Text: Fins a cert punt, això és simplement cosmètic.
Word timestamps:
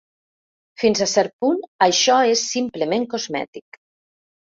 Fins 0.83 1.01
a 1.05 1.07
cert 1.11 1.35
punt, 1.45 1.59
això 1.87 2.15
és 2.37 2.45
simplement 2.53 3.05
cosmètic. 3.13 3.79